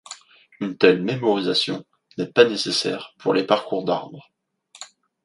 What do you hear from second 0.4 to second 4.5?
Une telle mémorisation n’est pas nécessaire pour les parcours d'arbres.